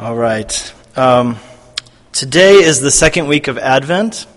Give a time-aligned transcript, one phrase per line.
[0.00, 0.72] All right.
[0.94, 1.38] Um,
[2.12, 4.28] today is the second week of Advent.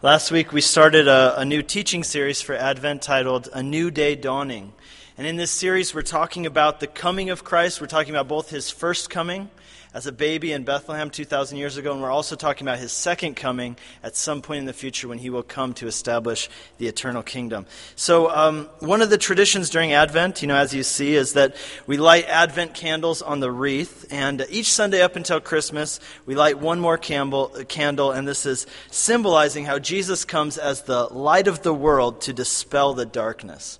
[0.00, 4.14] Last week we started a, a, new teaching series for Advent titled A New Day
[4.14, 4.72] Dawning.
[5.18, 7.80] And in this series, we're talking about the coming of Christ.
[7.80, 9.50] We're talking about both his first coming
[9.94, 13.34] as a baby in Bethlehem 2,000 years ago, and we're also talking about his second
[13.34, 16.48] coming at some point in the future when he will come to establish
[16.78, 17.66] the eternal kingdom.
[17.94, 21.56] So, um, one of the traditions during Advent, you know, as you see, is that
[21.86, 26.58] we light Advent candles on the wreath, and each Sunday up until Christmas, we light
[26.58, 31.62] one more candle, candle and this is symbolizing how Jesus comes as the light of
[31.62, 33.78] the world to dispel the darkness.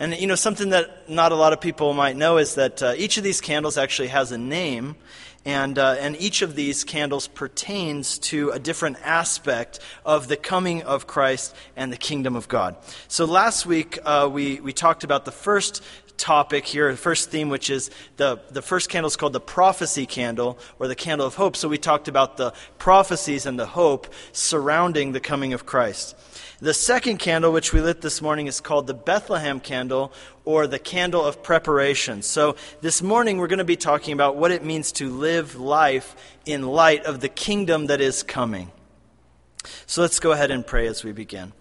[0.00, 2.94] And, you know, something that not a lot of people might know is that uh,
[2.96, 4.96] each of these candles actually has a name.
[5.44, 10.82] And, uh, and each of these candles pertains to a different aspect of the coming
[10.82, 12.76] of Christ and the kingdom of God.
[13.08, 15.82] So last week, uh, we, we talked about the first
[16.18, 20.04] topic here, the first theme, which is the, the first candle is called the prophecy
[20.04, 21.56] candle or the candle of hope.
[21.56, 26.14] So we talked about the prophecies and the hope surrounding the coming of Christ.
[26.62, 30.12] The second candle, which we lit this morning, is called the Bethlehem candle
[30.44, 32.20] or the candle of preparation.
[32.20, 36.14] So this morning we're going to be talking about what it means to live life
[36.44, 38.70] in light of the kingdom that is coming.
[39.86, 41.54] So let's go ahead and pray as we begin.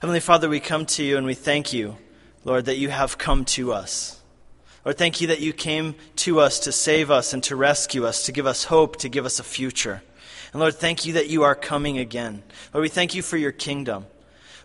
[0.00, 1.96] Heavenly Father, we come to you and we thank you,
[2.44, 4.20] Lord, that you have come to us.
[4.84, 8.26] Lord, thank you that you came to us to save us and to rescue us,
[8.26, 10.02] to give us hope, to give us a future.
[10.52, 12.42] And Lord, thank you that you are coming again.
[12.74, 14.06] Lord, we thank you for your kingdom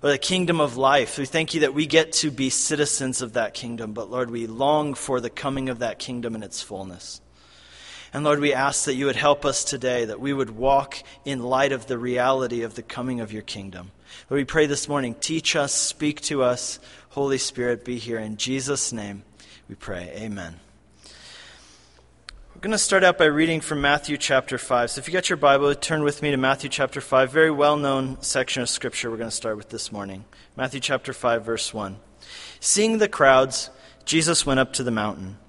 [0.04, 1.18] or the kingdom of life.
[1.18, 4.48] We thank you that we get to be citizens of that kingdom, but Lord, we
[4.48, 7.22] long for the coming of that kingdom in its fullness.
[8.14, 11.42] And Lord, we ask that you would help us today, that we would walk in
[11.42, 13.92] light of the reality of the coming of your kingdom.
[14.30, 16.80] Lord, we pray this morning, teach us, speak to us.
[17.10, 18.20] Holy Spirit, be here.
[18.20, 19.24] In Jesus' name
[19.70, 20.12] we pray.
[20.16, 20.60] Amen.
[22.62, 24.92] We're going to start out by reading from Matthew chapter 5.
[24.92, 27.32] So if you got your Bible, turn with me to Matthew chapter 5.
[27.32, 30.26] Very well known section of Scripture we're going to start with this morning.
[30.56, 31.98] Matthew chapter 5, verse 1.
[32.60, 33.72] Seeing the crowds,
[34.06, 35.40] Jesus went up to the mountain.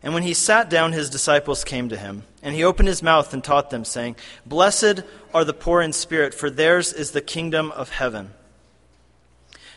[0.00, 2.22] And when he sat down, his disciples came to him.
[2.40, 4.14] And he opened his mouth and taught them, saying,
[4.46, 5.02] Blessed
[5.34, 8.30] are the poor in spirit, for theirs is the kingdom of heaven.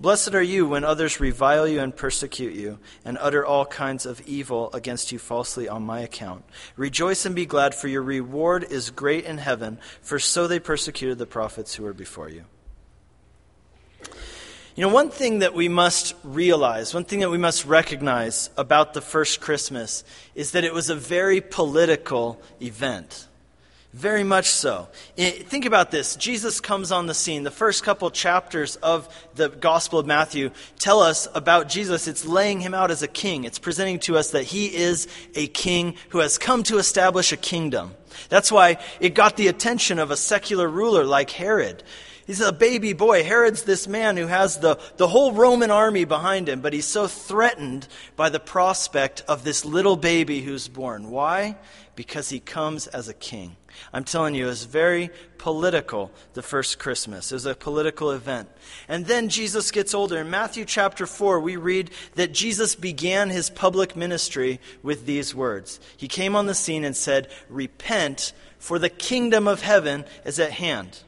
[0.00, 4.20] Blessed are you when others revile you and persecute you, and utter all kinds of
[4.20, 6.44] evil against you falsely on my account.
[6.76, 11.18] Rejoice and be glad, for your reward is great in heaven, for so they persecuted
[11.18, 12.44] the prophets who were before you.
[14.76, 18.94] You know, one thing that we must realize, one thing that we must recognize about
[18.94, 20.04] the first Christmas
[20.36, 23.27] is that it was a very political event.
[23.98, 24.86] Very much so.
[25.16, 26.14] Think about this.
[26.14, 27.42] Jesus comes on the scene.
[27.42, 32.06] The first couple chapters of the Gospel of Matthew tell us about Jesus.
[32.06, 33.42] It's laying him out as a king.
[33.42, 37.36] It's presenting to us that he is a king who has come to establish a
[37.36, 37.92] kingdom.
[38.28, 41.82] That's why it got the attention of a secular ruler like Herod.
[42.24, 43.24] He's a baby boy.
[43.24, 47.08] Herod's this man who has the, the whole Roman army behind him, but he's so
[47.08, 51.10] threatened by the prospect of this little baby who's born.
[51.10, 51.56] Why?
[51.96, 53.56] Because he comes as a king.
[53.92, 57.32] I'm telling you, it was very political, the first Christmas.
[57.32, 58.48] It was a political event.
[58.88, 60.18] And then Jesus gets older.
[60.18, 65.80] In Matthew chapter 4, we read that Jesus began his public ministry with these words.
[65.96, 70.52] He came on the scene and said, Repent, for the kingdom of heaven is at
[70.52, 71.00] hand.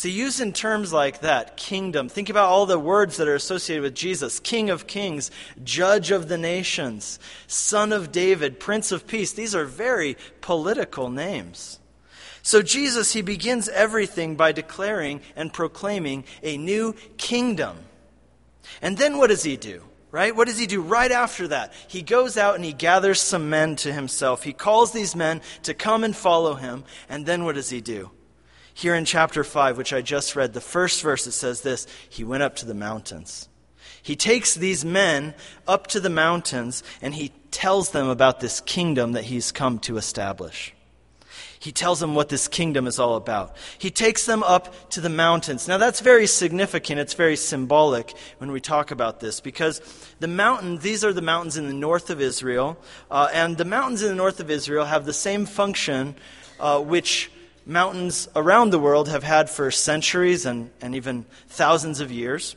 [0.00, 3.94] So, using terms like that, kingdom, think about all the words that are associated with
[3.94, 5.30] Jesus King of kings,
[5.62, 9.34] Judge of the nations, Son of David, Prince of Peace.
[9.34, 11.80] These are very political names.
[12.40, 17.76] So, Jesus, he begins everything by declaring and proclaiming a new kingdom.
[18.80, 19.82] And then what does he do?
[20.10, 20.34] Right?
[20.34, 21.74] What does he do right after that?
[21.88, 24.44] He goes out and he gathers some men to himself.
[24.44, 26.84] He calls these men to come and follow him.
[27.10, 28.10] And then what does he do?
[28.80, 32.24] Here in chapter 5, which I just read, the first verse, it says this He
[32.24, 33.46] went up to the mountains.
[34.02, 35.34] He takes these men
[35.68, 39.98] up to the mountains and he tells them about this kingdom that he's come to
[39.98, 40.72] establish.
[41.58, 43.54] He tells them what this kingdom is all about.
[43.76, 45.68] He takes them up to the mountains.
[45.68, 47.00] Now, that's very significant.
[47.00, 49.82] It's very symbolic when we talk about this because
[50.20, 52.78] the mountain, these are the mountains in the north of Israel,
[53.10, 56.14] uh, and the mountains in the north of Israel have the same function
[56.58, 57.30] uh, which
[57.70, 62.56] mountains around the world have had for centuries and, and even thousands of years.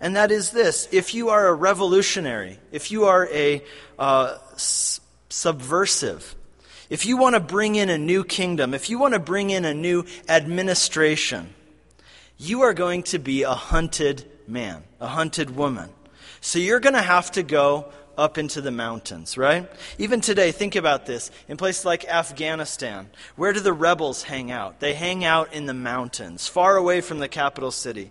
[0.00, 3.62] And that is this if you are a revolutionary, if you are a
[3.98, 6.34] uh, subversive,
[6.88, 9.64] if you want to bring in a new kingdom, if you want to bring in
[9.64, 11.52] a new administration,
[12.38, 15.90] you are going to be a hunted man, a hunted woman.
[16.40, 19.70] So you're going to have to go up into the mountains, right?
[19.98, 21.30] Even today, think about this.
[21.48, 24.80] In places like Afghanistan, where do the rebels hang out?
[24.80, 28.10] They hang out in the mountains, far away from the capital city.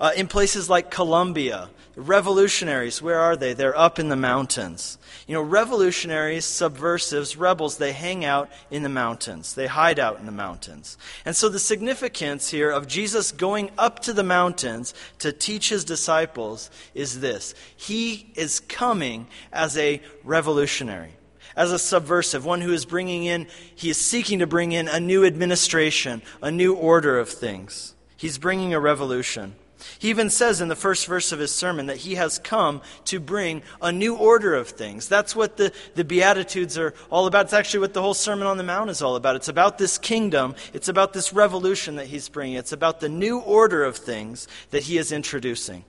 [0.00, 3.52] Uh, in places like Colombia, revolutionaries, where are they?
[3.52, 4.98] They're up in the mountains.
[5.26, 9.54] You know, revolutionaries, subversives, rebels, they hang out in the mountains.
[9.54, 10.98] They hide out in the mountains.
[11.24, 15.84] And so the significance here of Jesus going up to the mountains to teach his
[15.84, 21.12] disciples is this He is coming as a revolutionary
[21.56, 24.98] as a subversive, one who is bringing in, he is seeking to bring in a
[24.98, 27.94] new administration, a new order of things.
[28.16, 29.54] He's bringing a revolution.
[29.98, 33.20] He even says in the first verse of his sermon that he has come to
[33.20, 35.08] bring a new order of things.
[35.08, 37.46] That's what the, the Beatitudes are all about.
[37.46, 39.36] It's actually what the whole Sermon on the Mount is all about.
[39.36, 43.38] It's about this kingdom, it's about this revolution that he's bringing, it's about the new
[43.38, 45.84] order of things that he is introducing.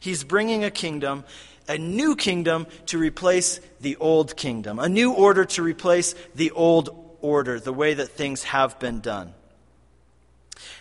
[0.00, 1.24] He's bringing a kingdom,
[1.68, 6.90] a new kingdom to replace the old kingdom, a new order to replace the old
[7.20, 9.34] order, the way that things have been done.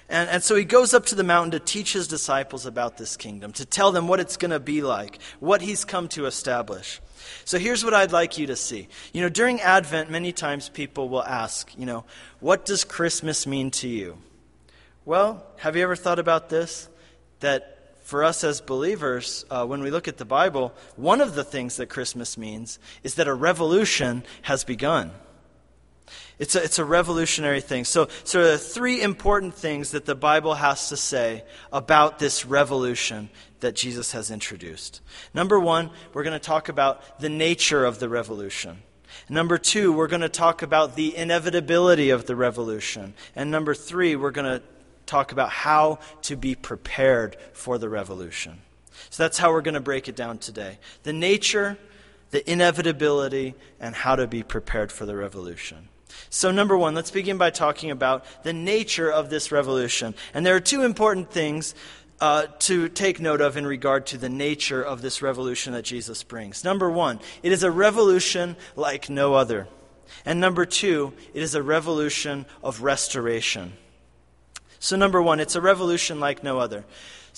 [0.10, 3.18] And, and so he goes up to the mountain to teach his disciples about this
[3.18, 7.02] kingdom, to tell them what it's going to be like, what he's come to establish.
[7.44, 8.88] So here's what I'd like you to see.
[9.12, 12.06] You know, during Advent, many times people will ask, you know,
[12.40, 14.18] what does Christmas mean to you?
[15.04, 16.88] Well, have you ever thought about this?
[17.42, 21.44] That for us as believers, uh, when we look at the Bible, one of the
[21.44, 25.12] things that Christmas means is that a revolution has begun.
[26.40, 27.84] It's a, it's a revolutionary thing.
[27.84, 32.46] So, so there are three important things that the Bible has to say about this
[32.46, 35.02] revolution that Jesus has introduced.
[35.34, 38.84] Number one, we're going to talk about the nature of the revolution.
[39.30, 43.14] Number two, we're going to talk about the inevitability of the revolution.
[43.36, 44.64] And number three, we're going to
[45.06, 48.62] talk about how to be prepared for the revolution.
[49.10, 51.78] So that's how we're going to break it down today the nature,
[52.32, 55.90] the inevitability, and how to be prepared for the revolution.
[56.30, 60.16] So, number one, let's begin by talking about the nature of this revolution.
[60.34, 61.76] And there are two important things
[62.20, 66.24] uh, to take note of in regard to the nature of this revolution that Jesus
[66.24, 66.64] brings.
[66.64, 69.68] Number one, it is a revolution like no other.
[70.26, 73.74] And number two, it is a revolution of restoration.
[74.80, 76.86] So, number one, it's a revolution like no other.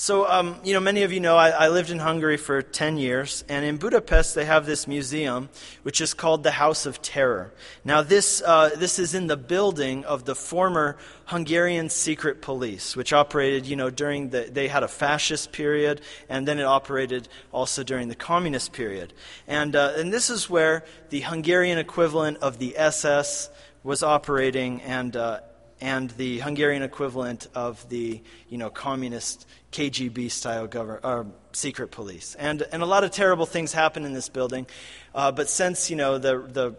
[0.01, 2.95] So, um, you know, many of you know I, I, lived in Hungary for 10
[2.95, 5.49] years, and in Budapest they have this museum
[5.83, 7.51] which is called the House of Terror.
[7.83, 10.95] Now, this, uh, this is in the building of the former
[11.25, 15.99] Hungarian secret police, which operated, you know, during the, they had a fascist period,
[16.29, 19.11] and then it operated also during the communist period.
[19.49, 23.49] And, uh, and this is where the Hungarian equivalent of the SS
[23.83, 25.41] was operating, and, uh,
[25.81, 32.35] and the Hungarian equivalent of the you know communist KGB style government uh, secret police.
[32.35, 34.67] And and a lot of terrible things happened in this building,
[35.15, 36.75] uh, but since you know the the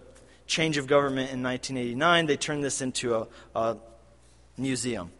[0.46, 3.76] change of government in 1989, they turned this into a, a
[4.58, 5.12] museum.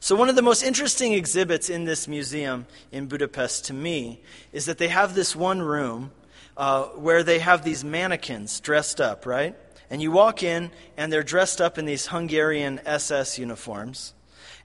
[0.00, 4.20] So, one of the most interesting exhibits in this museum in Budapest to me
[4.52, 6.10] is that they have this one room
[6.56, 9.56] uh, where they have these mannequins dressed up, right?
[9.90, 14.14] And you walk in, and they're dressed up in these Hungarian SS uniforms.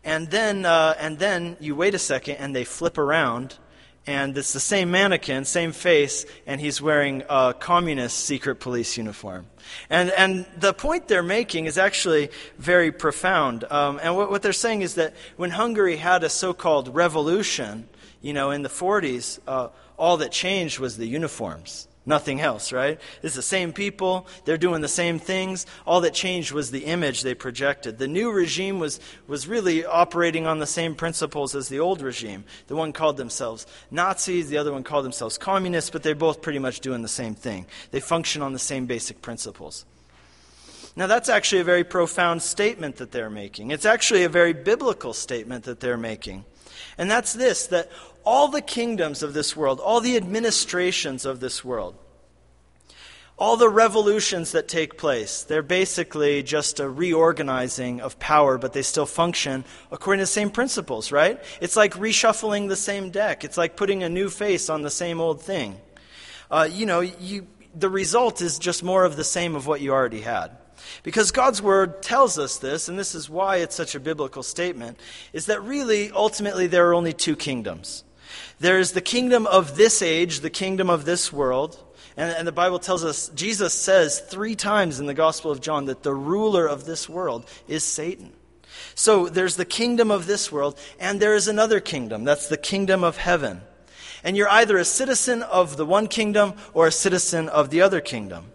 [0.03, 3.57] And then, uh, and then you wait a second, and they flip around,
[4.07, 9.47] and it's the same mannequin, same face, and he's wearing a communist secret police uniform.
[9.89, 12.29] And, and the point they're making is actually
[12.59, 13.63] very profound.
[13.71, 17.89] Um, and what, what they're saying is that when Hungary had a so called revolution,
[18.21, 21.87] you know, in the 40s, uh, all that changed was the uniforms.
[22.07, 22.99] Nothing else, right?
[23.23, 24.27] It's the same people.
[24.45, 25.65] They're doing the same things.
[25.87, 27.97] All that changed was the image they projected.
[27.97, 32.43] The new regime was, was really operating on the same principles as the old regime.
[32.67, 36.59] The one called themselves Nazis, the other one called themselves communists, but they're both pretty
[36.59, 37.65] much doing the same thing.
[37.89, 39.85] They function on the same basic principles.
[40.95, 43.71] Now, that's actually a very profound statement that they're making.
[43.71, 46.45] It's actually a very biblical statement that they're making.
[46.97, 47.91] And that's this that
[48.25, 51.95] all the kingdoms of this world, all the administrations of this world,
[53.37, 58.81] all the revolutions that take place, they're basically just a reorganizing of power, but they
[58.81, 61.43] still function according to the same principles, right?
[61.59, 63.43] It's like reshuffling the same deck.
[63.43, 65.75] It's like putting a new face on the same old thing.
[66.49, 69.91] Uh, you know, you, the result is just more of the same of what you
[69.91, 70.51] already had.
[71.03, 74.97] Because God's word tells us this, and this is why it's such a biblical statement,
[75.33, 78.04] is that really, ultimately, there are only two kingdoms.
[78.59, 81.77] There is the kingdom of this age, the kingdom of this world,
[82.17, 85.85] and, and, the Bible tells us, Jesus says three times in the Gospel of John
[85.85, 88.31] that the ruler of this world is Satan.
[88.93, 92.23] So there's the kingdom of this world, and there is another kingdom.
[92.23, 93.61] That's the kingdom of heaven.
[94.23, 97.99] And you're either a citizen of the one kingdom or a citizen of the other
[97.99, 98.45] kingdom.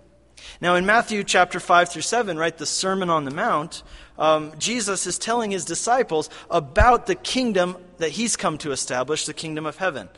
[0.60, 3.82] Now, in Matthew chapter 5 through 7, right, the Sermon on the Mount,
[4.18, 9.32] um, Jesus is telling his disciples about the kingdom that he's come to establish, the
[9.32, 10.10] kingdom of heaven.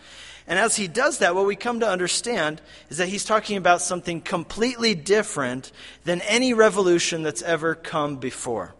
[0.49, 3.83] And as he does that, what we come to understand is that he's talking about
[3.83, 5.71] something completely different
[6.03, 8.75] than any revolution that's ever come before.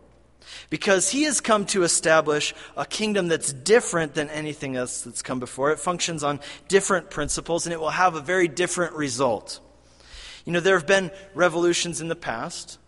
[0.69, 5.39] Because he has come to establish a kingdom that's different than anything else that's come
[5.39, 5.71] before.
[5.71, 9.61] It functions on different principles and it will have a very different result.
[10.45, 12.79] You know, there have been revolutions in the past,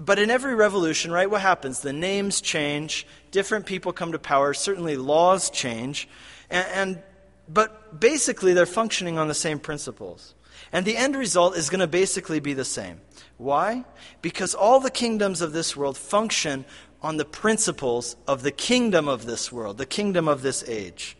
[0.00, 1.80] but in every revolution, right, what happens?
[1.80, 6.08] The names change, different people come to power, certainly laws change,
[6.50, 7.02] and, and
[7.48, 10.34] but basically they're functioning on the same principles.
[10.72, 13.00] And the end result is going to basically be the same.
[13.36, 13.84] Why?
[14.22, 16.64] Because all the kingdoms of this world function
[17.02, 21.16] on the principles of the kingdom of this world, the kingdom of this age.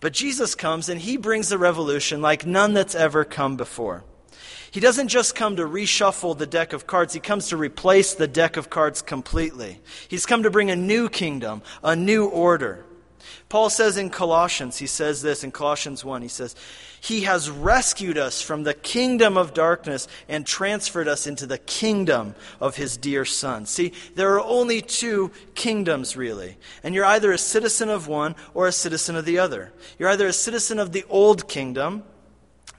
[0.00, 4.02] But Jesus comes and he brings a revolution like none that's ever come before.
[4.72, 8.26] He doesn't just come to reshuffle the deck of cards, he comes to replace the
[8.26, 9.80] deck of cards completely.
[10.08, 12.86] He's come to bring a new kingdom, a new order.
[13.50, 16.56] Paul says in Colossians, he says this in Colossians 1, he says,
[17.02, 22.34] He has rescued us from the kingdom of darkness and transferred us into the kingdom
[22.58, 23.66] of His dear Son.
[23.66, 26.56] See, there are only two kingdoms, really.
[26.82, 29.70] And you're either a citizen of one or a citizen of the other.
[29.98, 32.04] You're either a citizen of the old kingdom,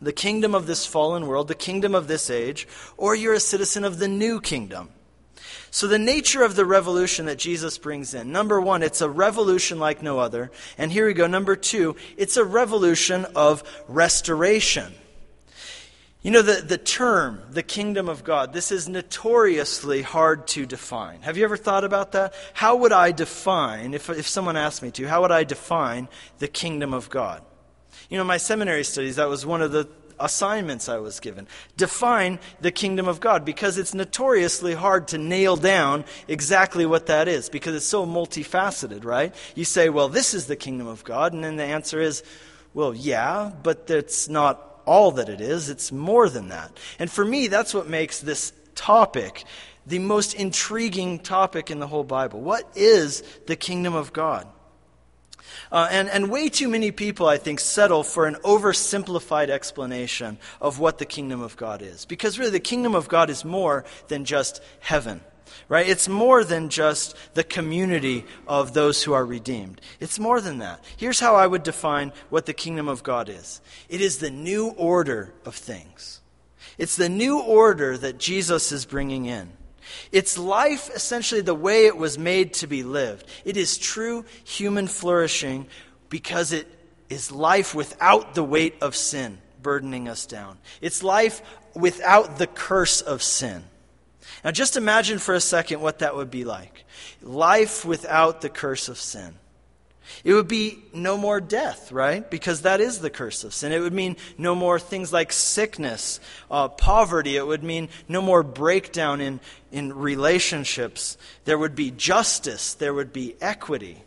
[0.03, 2.67] the kingdom of this fallen world, the kingdom of this age,
[2.98, 4.89] or you're a citizen of the new kingdom.
[5.72, 9.79] So, the nature of the revolution that Jesus brings in number one, it's a revolution
[9.79, 10.51] like no other.
[10.77, 11.25] And here we go.
[11.25, 14.93] Number two, it's a revolution of restoration.
[16.22, 21.22] You know, the, the term, the kingdom of God, this is notoriously hard to define.
[21.22, 22.33] Have you ever thought about that?
[22.53, 26.07] How would I define, if, if someone asked me to, how would I define
[26.39, 27.43] the kingdom of God?
[28.09, 29.88] You know, my seminary studies, that was one of the
[30.19, 31.47] assignments I was given.
[31.77, 37.27] Define the kingdom of God because it's notoriously hard to nail down exactly what that
[37.27, 39.33] is because it's so multifaceted, right?
[39.55, 42.23] You say, well, this is the kingdom of God, and then the answer is,
[42.73, 45.69] well, yeah, but that's not all that it is.
[45.69, 46.77] It's more than that.
[47.00, 49.45] And for me, that's what makes this topic
[49.85, 52.39] the most intriguing topic in the whole Bible.
[52.41, 54.47] What is the kingdom of God?
[55.74, 60.77] Uh, and, and way too many people, I think, settle for an oversimplified explanation of
[60.77, 62.06] what the kingdom of God is.
[62.06, 65.22] Because really, the kingdom of God is more than just heaven.
[65.68, 65.89] Right?
[65.89, 69.82] It's more than just the community of those who are redeemed.
[70.00, 70.84] It's more than that.
[70.96, 74.70] Here's how I would define what the kingdom of God is it is the new
[74.70, 76.22] order of things.
[76.77, 79.50] It's the new order that Jesus is bringing in.
[80.12, 83.25] It's life essentially the way it was made to be lived.
[83.46, 85.68] It is true human flourishing
[86.10, 86.68] because it
[87.10, 90.58] is life without the weight of sin burdening us down.
[90.82, 91.42] It's life
[91.74, 93.63] without the curse of sin.
[94.44, 96.86] Now, just imagine for a second what that would be like
[97.22, 99.36] life without the curse of sin.
[100.24, 102.29] It would be no more death, right?
[102.29, 103.72] Because that is the curse of sin.
[103.72, 106.19] It would mean no more things like sickness,
[106.50, 107.36] uh, poverty.
[107.36, 109.39] It would mean no more breakdown in,
[109.72, 111.17] in relationships.
[111.45, 112.74] There would be justice.
[112.74, 114.03] There would be equity.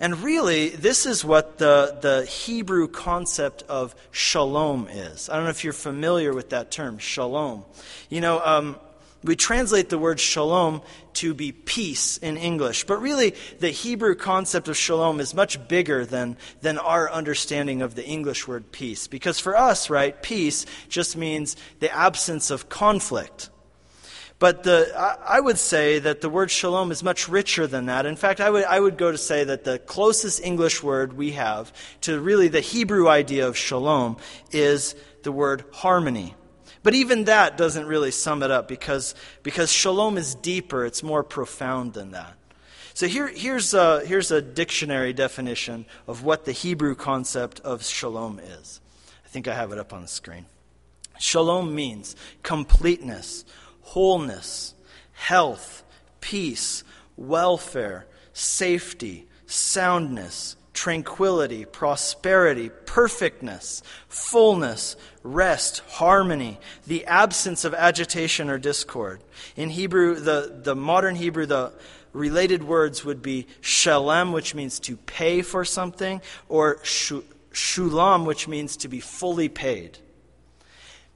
[0.00, 5.28] And really, this is what the, the Hebrew concept of shalom is.
[5.28, 7.64] I don't know if you're familiar with that term, shalom.
[8.08, 8.76] You know, um,
[9.28, 10.80] we translate the word shalom
[11.12, 16.06] to be peace in English, but really the Hebrew concept of shalom is much bigger
[16.06, 19.06] than, than our understanding of the English word peace.
[19.06, 23.50] Because for us, right, peace just means the absence of conflict.
[24.38, 28.06] But the, I would say that the word shalom is much richer than that.
[28.06, 31.32] In fact, I would, I would go to say that the closest English word we
[31.32, 31.70] have
[32.02, 34.16] to really the Hebrew idea of shalom
[34.52, 36.34] is the word harmony.
[36.82, 41.22] But even that doesn't really sum it up because, because shalom is deeper, it's more
[41.22, 42.34] profound than that.
[42.94, 48.40] So here, here's, a, here's a dictionary definition of what the Hebrew concept of shalom
[48.40, 48.80] is.
[49.24, 50.46] I think I have it up on the screen.
[51.18, 53.44] Shalom means completeness,
[53.82, 54.74] wholeness,
[55.12, 55.84] health,
[56.20, 56.84] peace,
[57.16, 64.94] welfare, safety, soundness, tranquility, prosperity, perfectness, fullness,
[65.24, 66.56] rest, harmony,
[66.86, 69.20] the absence of agitation or discord.
[69.56, 71.72] In Hebrew, the, the modern Hebrew, the
[72.12, 78.76] related words would be shalem, which means to pay for something, or shulam, which means
[78.76, 79.98] to be fully paid.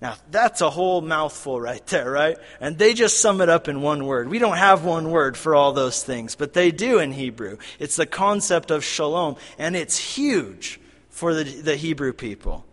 [0.03, 2.37] Now, that's a whole mouthful right there, right?
[2.61, 4.29] And they just sum it up in one word.
[4.29, 7.59] We don't have one word for all those things, but they do in Hebrew.
[7.79, 12.67] It's the concept of shalom, and it's huge for the, the Hebrew people.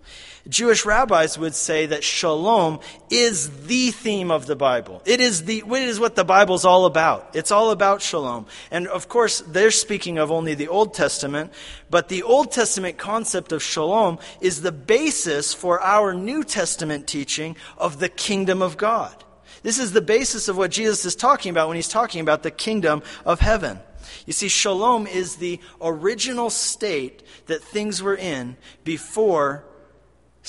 [0.50, 2.80] Jewish rabbis would say that shalom
[3.10, 5.02] is the theme of the Bible.
[5.06, 7.36] It is, the, it is what the Bible's all about.
[7.36, 8.48] It's all about shalom.
[8.72, 11.54] And of course, they're speaking of only the Old Testament,
[11.90, 17.56] but the Old Testament concept of shalom is the basis for our New Testament teaching
[17.78, 19.24] of the kingdom of God.
[19.62, 22.52] This is the basis of what Jesus is talking about when he's talking about the
[22.52, 23.80] kingdom of heaven.
[24.26, 29.66] You see, shalom is the original state that things were in before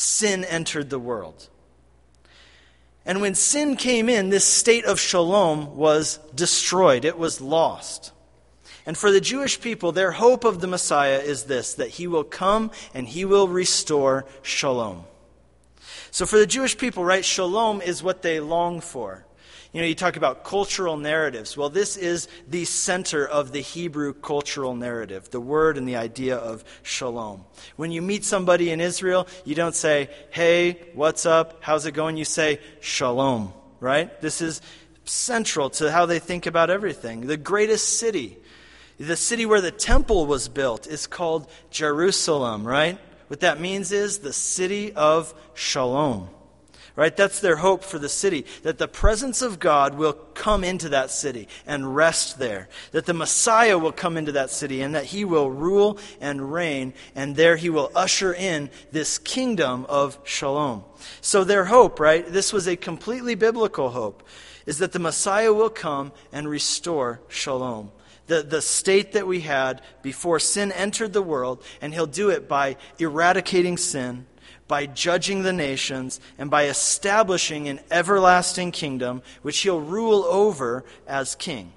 [0.00, 1.48] sin entered the world.
[3.04, 8.12] And when sin came in, this state of shalom was destroyed, it was lost.
[8.86, 12.24] And for the Jewish people, their hope of the Messiah is this that he will
[12.24, 15.04] come and he will restore shalom.
[16.10, 19.24] So for the Jewish people, right, shalom is what they long for.
[19.72, 21.56] You know, you talk about cultural narratives.
[21.56, 26.36] Well, this is the center of the Hebrew cultural narrative, the word and the idea
[26.36, 27.44] of shalom.
[27.76, 31.58] When you meet somebody in Israel, you don't say, hey, what's up?
[31.60, 32.16] How's it going?
[32.16, 34.20] You say, shalom, right?
[34.20, 34.60] This is
[35.04, 37.28] central to how they think about everything.
[37.28, 38.38] The greatest city,
[38.98, 42.98] the city where the temple was built, is called Jerusalem, right?
[43.28, 46.28] What that means is the city of shalom.
[47.00, 47.16] Right?
[47.16, 48.44] That's their hope for the city.
[48.62, 52.68] That the presence of God will come into that city and rest there.
[52.92, 56.92] That the Messiah will come into that city and that he will rule and reign.
[57.14, 60.84] And there he will usher in this kingdom of shalom.
[61.22, 62.30] So their hope, right?
[62.30, 64.22] This was a completely biblical hope.
[64.66, 67.92] Is that the Messiah will come and restore shalom
[68.26, 72.48] the, the state that we had before sin entered the world, and he'll do it
[72.48, 74.24] by eradicating sin,
[74.70, 81.34] by judging the nations and by establishing an everlasting kingdom which he'll rule over as
[81.34, 81.72] king.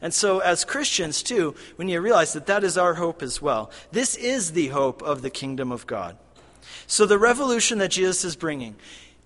[0.00, 3.70] And so, as Christians, too, when you realize that that is our hope as well,
[3.92, 6.16] this is the hope of the kingdom of God.
[6.86, 8.76] So, the revolution that Jesus is bringing,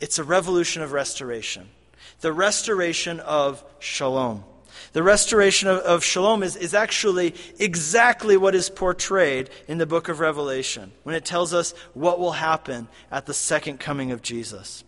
[0.01, 1.69] it's a revolution of restoration,
[2.23, 4.43] the restoration of shalom.
[4.93, 10.09] The restoration of, of, shalom is, is actually exactly what is portrayed in the book
[10.09, 14.85] of Revelation when it tells us what will happen at the second coming of Jesus.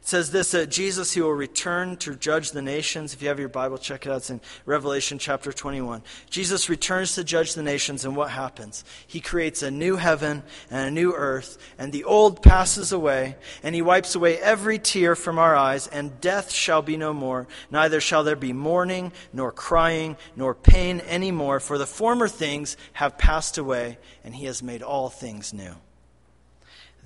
[0.00, 3.12] It says this that Jesus, he will return to judge the nations.
[3.12, 4.16] If you have your Bible, check it out.
[4.18, 6.02] It's in Revelation chapter 21.
[6.30, 8.82] Jesus returns to judge the nations, and what happens?
[9.06, 13.74] He creates a new heaven and a new earth, and the old passes away, and
[13.74, 17.46] he wipes away every tear from our eyes, and death shall be no more.
[17.70, 22.78] Neither shall there be mourning, nor crying, nor pain any more, for the former things
[22.94, 25.74] have passed away, and he has made all things new.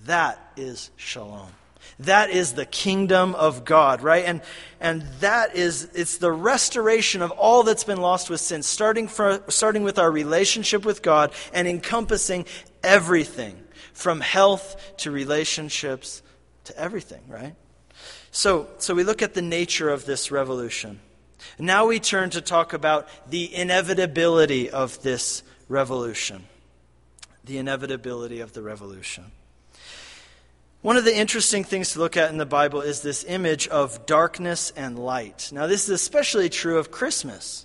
[0.04, 1.50] That is shalom.
[2.00, 4.24] That is the kingdom of God, right?
[4.24, 4.42] And,
[4.80, 9.40] and that is, it's the restoration of all that's been lost with sin, starting, from,
[9.48, 12.46] starting with our relationship with God and encompassing
[12.82, 13.56] everything
[13.92, 16.22] from health to relationships
[16.64, 17.54] to everything, right?
[18.30, 21.00] So, so we look at the nature of this revolution.
[21.58, 26.44] Now we turn to talk about the inevitability of this revolution.
[27.44, 29.30] The inevitability of the revolution.
[30.84, 34.04] One of the interesting things to look at in the Bible is this image of
[34.04, 35.48] darkness and light.
[35.50, 37.64] Now, this is especially true of Christmas.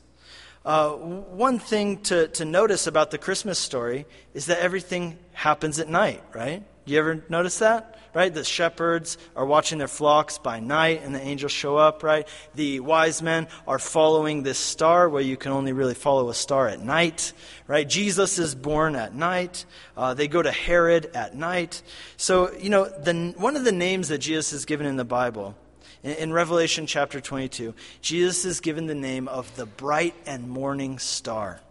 [0.64, 5.90] Uh, one thing to, to notice about the Christmas story is that everything happens at
[5.90, 6.64] night, right?
[6.90, 8.00] You ever notice that?
[8.14, 8.34] right?
[8.34, 12.28] The shepherds are watching their flocks by night and the angels show up, right?
[12.56, 16.68] The wise men are following this star where you can only really follow a star
[16.68, 17.34] at night,
[17.68, 17.88] right?
[17.88, 19.66] Jesus is born at night.
[19.96, 21.82] Uh, they go to Herod at night.
[22.18, 25.56] So, you know, the, one of the names that Jesus is given in the Bible,
[26.04, 31.00] in, in Revelation chapter 22, Jesus is given the name of the bright and morning
[31.00, 31.62] star.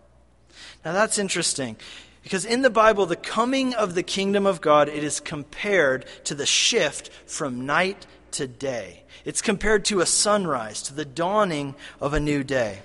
[0.84, 1.76] Now that's interesting
[2.28, 6.34] because in the Bible, the coming of the kingdom of God, it is compared to
[6.34, 9.04] the shift from night to day.
[9.24, 12.80] It's compared to a sunrise, to the dawning of a new day.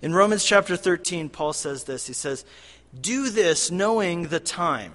[0.00, 2.06] In Romans chapter 13, Paul says this.
[2.06, 2.44] He says,
[3.00, 4.92] Do this knowing the time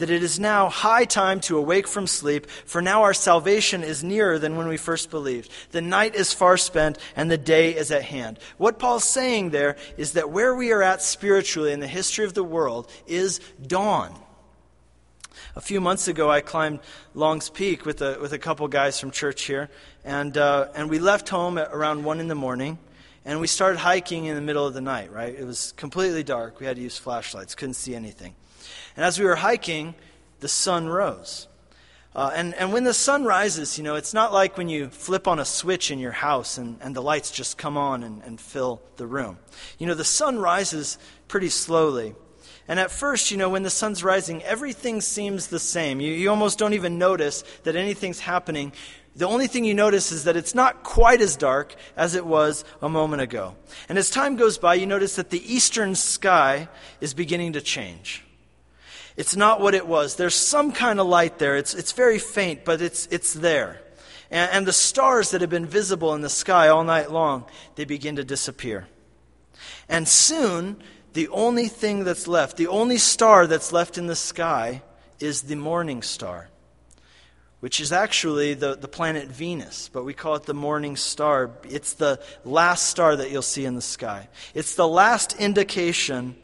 [0.00, 4.02] that it is now high time to awake from sleep, for now our salvation is
[4.02, 5.50] nearer than when we first believed.
[5.72, 8.38] The night is far spent, and the day is at hand.
[8.56, 12.32] What Paul's saying there is that where we are at spiritually in the history of
[12.32, 14.14] the world is dawn.
[15.54, 16.80] A few months ago, I climbed
[17.14, 19.68] Long's Peak with a, with a couple guys from church here,
[20.02, 22.78] and, uh, and we left home at around 1 in the morning.
[23.22, 25.34] And we started hiking in the middle of the night, right?
[25.38, 26.58] It was completely dark.
[26.58, 28.34] We had to use flashlights, couldn't see anything.
[29.00, 29.94] And as we were hiking,
[30.40, 31.48] the sun rose.
[32.14, 35.26] Uh, and, and when the sun rises, you know, it's not like when you flip
[35.26, 38.38] on a switch in your house and, and the lights just come on and, and
[38.38, 39.38] fill the room.
[39.78, 42.14] You know, the sun rises pretty slowly.
[42.68, 46.02] And at first, you know, when the sun's rising, everything seems the same.
[46.02, 48.70] You, you almost don't even notice that anything's happening.
[49.16, 52.66] The only thing you notice is that it's not quite as dark as it was
[52.82, 53.56] a moment ago.
[53.88, 56.68] And as time goes by, you notice that the eastern sky
[57.00, 58.24] is beginning to change.
[59.20, 60.16] It's not what it was.
[60.16, 61.54] There's some kind of light there.
[61.58, 63.78] It's, it's very faint, but it's, it's there.
[64.30, 67.84] And, and the stars that have been visible in the sky all night long, they
[67.84, 68.88] begin to disappear.
[69.90, 74.80] And soon, the only thing that's left, the only star that's left in the sky,
[75.18, 76.48] is the morning star
[77.60, 81.50] which is actually the, the planet Venus, but we call it the morning star.
[81.64, 84.30] It's the last star that you'll see in the sky.
[84.54, 86.36] It's the last indication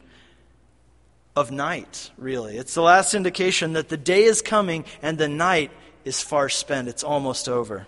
[1.37, 2.57] of night, really.
[2.57, 5.69] It's the last indication that the day is coming and the night
[6.03, 6.87] is far spent.
[6.87, 7.85] It's almost over.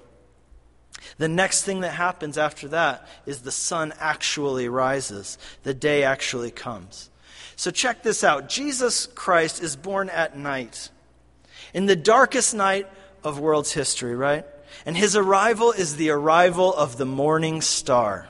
[1.18, 6.52] The next thing that happens after that is the sun actually rises, the day actually
[6.52, 7.10] comes.
[7.56, 10.90] So check this out Jesus Christ is born at night.
[11.74, 12.88] In the darkest night
[13.24, 14.46] of world's history, right?
[14.86, 18.30] And his arrival is the arrival of the morning star.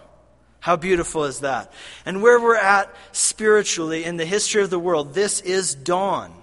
[0.59, 1.71] How beautiful is that?
[2.05, 6.33] And where we're at spiritually in the history of the world, this is dawn.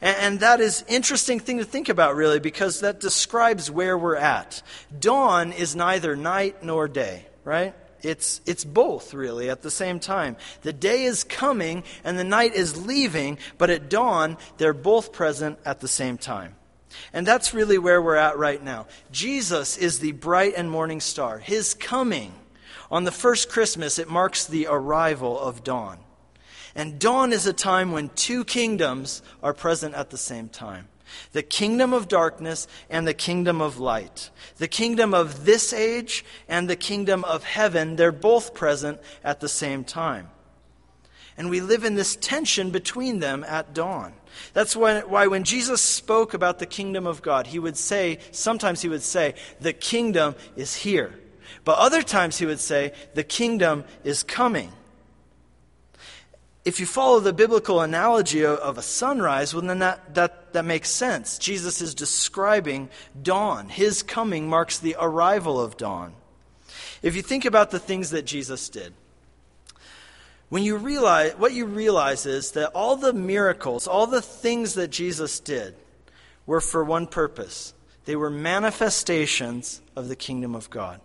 [0.00, 4.60] And, that is interesting thing to think about, really, because that describes where we're at.
[4.98, 7.72] Dawn is neither night nor day, right?
[8.02, 10.36] It's, it's both, really, at the same time.
[10.62, 15.60] The day is coming and the night is leaving, but at dawn, they're both present
[15.64, 16.56] at the same time.
[17.12, 18.88] And that's really where we're at right now.
[19.12, 21.38] Jesus is the bright and morning star.
[21.38, 22.34] His coming
[22.92, 25.98] on the first Christmas, it marks the arrival of dawn.
[26.74, 30.88] And dawn is a time when two kingdoms are present at the same time
[31.32, 34.30] the kingdom of darkness and the kingdom of light.
[34.56, 39.48] The kingdom of this age and the kingdom of heaven, they're both present at the
[39.48, 40.30] same time.
[41.36, 44.14] And we live in this tension between them at dawn.
[44.54, 48.88] That's why, when Jesus spoke about the kingdom of God, he would say, sometimes he
[48.88, 51.18] would say, the kingdom is here.
[51.64, 54.72] But other times he would say, the kingdom is coming.
[56.64, 60.90] If you follow the biblical analogy of, a sunrise, well, then that, that, that makes
[60.90, 61.38] sense.
[61.38, 62.88] Jesus is describing
[63.20, 63.68] dawn.
[63.68, 66.12] His coming marks the arrival of dawn.
[67.02, 68.94] If you think about the things that Jesus did,
[70.50, 74.88] when you realize what you realize is that all the miracles, all the things that
[74.88, 75.74] Jesus did
[76.46, 77.72] were for one purpose.
[78.04, 81.00] They were manifestations of the kingdom of God.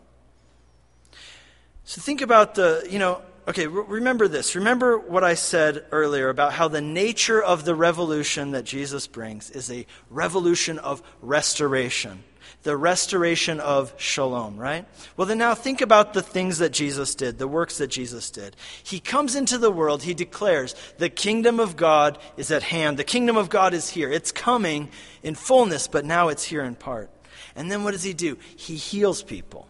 [1.88, 4.58] So think about the, you know, okay, remember this.
[4.58, 9.50] Remember what I said earlier about how the nature of the revolution that Jesus brings
[9.50, 12.26] is a revolution of restoration
[12.64, 14.86] the restoration of shalom, right?
[15.16, 18.58] Well, then now think about the things that Jesus did, the works that Jesus did.
[18.84, 22.98] He comes into the world, he declares, the kingdom of God is at hand.
[22.98, 24.12] The kingdom of God is here.
[24.12, 24.90] It's coming
[25.24, 27.10] in fullness, but now it's here in part.
[27.56, 28.38] And then what does he do?
[28.58, 29.70] He heals people.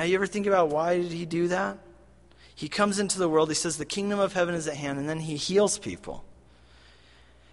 [0.00, 1.76] Now, you ever think about why did he do that?
[2.54, 5.06] He comes into the world, he says, the kingdom of heaven is at hand, and
[5.06, 6.24] then he heals people.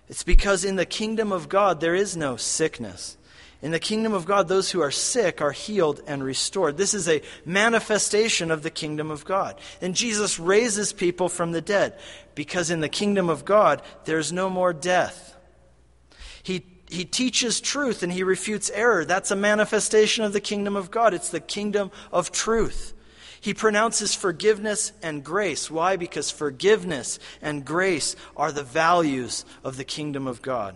[0.07, 3.17] It's because in the kingdom of God there is no sickness.
[3.61, 6.77] In the kingdom of God, those who are sick are healed and restored.
[6.77, 9.59] This is a manifestation of the kingdom of God.
[9.81, 11.99] And Jesus raises people from the dead
[12.33, 15.35] because in the kingdom of God, there's no more death.
[16.43, 19.03] He, he teaches truth and he refutes error.
[19.03, 21.13] That's a manifestation of the kingdom of God.
[21.13, 22.93] It's the kingdom of truth.
[23.39, 25.69] He pronounces forgiveness and grace.
[25.69, 25.95] Why?
[25.95, 30.75] Because forgiveness and grace are the values of the kingdom of God.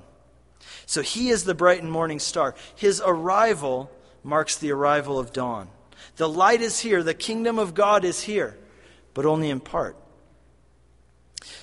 [0.86, 2.56] So he is the bright and morning star.
[2.76, 3.90] His arrival
[4.24, 5.70] marks the arrival of dawn.
[6.18, 8.58] The light is here, the kingdom of God is here,
[9.14, 9.96] but only in part.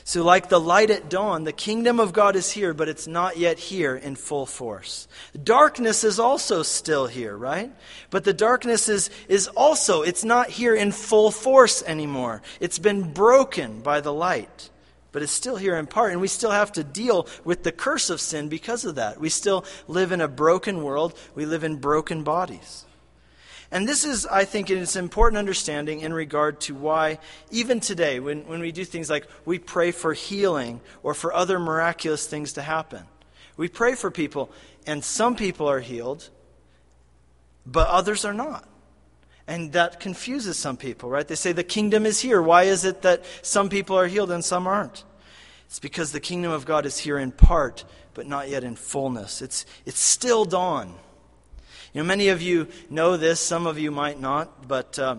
[0.04, 3.36] So, like the light at dawn, the kingdom of God is here, but it's not
[3.36, 5.08] yet here in full force.
[5.44, 7.70] Darkness is also still here, right?
[8.10, 12.42] But the darkness is, is also, it's not here in full force anymore.
[12.60, 14.70] It's been broken by the light.
[15.12, 18.10] but it's still here in part, and we still have to deal with the curse
[18.10, 19.18] of sin because of that.
[19.18, 22.84] We still live in a broken world, we live in broken bodies.
[23.70, 27.18] And this is, I think, it's important understanding in regard to why,
[27.50, 31.58] even today, when, when we do things like we pray for healing or for other
[31.58, 33.04] miraculous things to happen,
[33.58, 34.50] we pray for people,
[34.86, 36.30] and some people are healed,
[37.66, 38.66] but others are not.
[39.46, 41.26] And that confuses some people, right?
[41.26, 42.40] They say the kingdom is here.
[42.40, 45.04] Why is it that some people are healed and some aren't?
[45.66, 49.42] It's because the kingdom of God is here in part, but not yet in fullness.
[49.42, 50.94] It's, it's still dawn.
[51.94, 55.16] You know, many of you know this, some of you might not, but uh,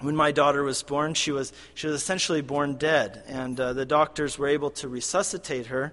[0.00, 3.84] when my daughter was born, she was, she was essentially born dead, and uh, the
[3.84, 5.92] doctors were able to resuscitate her.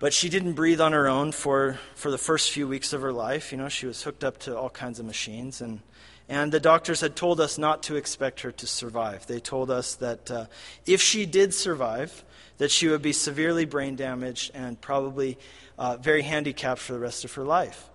[0.00, 3.12] But she didn't breathe on her own for, for the first few weeks of her
[3.12, 3.50] life.
[3.50, 5.60] You know, she was hooked up to all kinds of machines.
[5.60, 5.80] And,
[6.28, 9.26] and the doctors had told us not to expect her to survive.
[9.26, 10.46] They told us that uh,
[10.86, 12.24] if she did survive,
[12.58, 15.36] that she would be severely brain damaged and probably
[15.78, 17.88] uh, very handicapped for the rest of her life.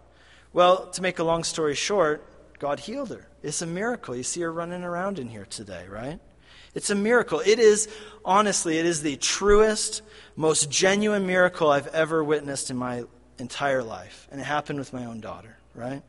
[0.54, 2.24] Well, to make a long story short,
[2.60, 3.28] God healed her.
[3.42, 4.16] It's a miracle.
[4.16, 6.20] You see her running around in here today, right?
[6.76, 7.42] It's a miracle.
[7.46, 7.88] It is,
[8.24, 10.02] honestly, it is the truest,
[10.36, 13.04] most genuine miracle I've ever witnessed in my
[13.38, 14.28] entire life.
[14.32, 16.02] And it happened with my own daughter, right?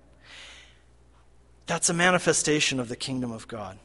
[1.66, 3.78] That's a manifestation of the kingdom of God.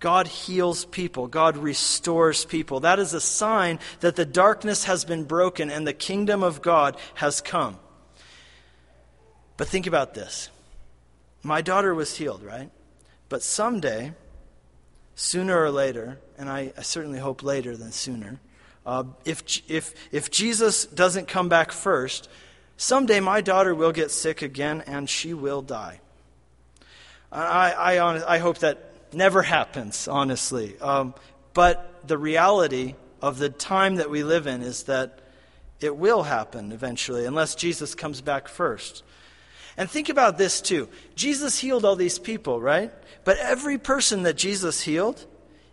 [0.00, 1.28] God heals people.
[1.28, 2.80] God restores people.
[2.80, 6.96] That is a sign that the darkness has been broken and the kingdom of God
[7.14, 7.78] has come.
[9.56, 10.50] But think about this.
[11.42, 12.70] My daughter was healed, right?
[13.28, 14.12] But someday,
[15.14, 18.40] sooner or later, and I, I certainly hope later than sooner,
[18.86, 22.28] uh, if, if, if Jesus doesn't come back first,
[22.76, 26.00] someday my daughter will get sick again and she will die.
[27.30, 30.78] I, I, I hope that never happens, honestly.
[30.80, 31.14] Um,
[31.52, 35.20] but the reality of the time that we live in is that
[35.80, 39.02] it will happen eventually, unless Jesus comes back first.
[39.76, 40.88] And think about this too.
[41.16, 42.92] Jesus healed all these people, right?
[43.24, 45.24] But every person that Jesus healed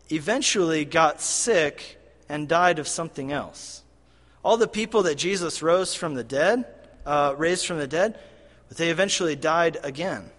[0.09, 3.83] eventually got sick and died of something else.
[4.43, 6.65] All the people that Jesus rose from the dead,
[7.05, 8.17] uh, raised from the dead,
[8.75, 10.29] they eventually died again.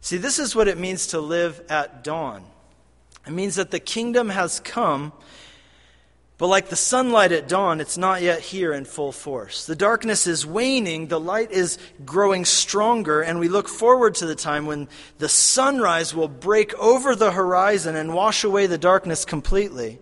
[0.00, 2.44] See, this is what it means to live at dawn.
[3.26, 5.12] It means that the kingdom has come
[6.38, 9.66] but like the sunlight at dawn, it's not yet here in full force.
[9.66, 14.36] The darkness is waning, the light is growing stronger, and we look forward to the
[14.36, 19.98] time when the sunrise will break over the horizon and wash away the darkness completely.